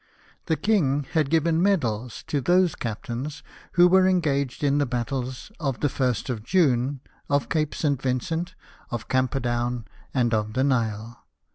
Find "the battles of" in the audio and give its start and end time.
4.79-5.79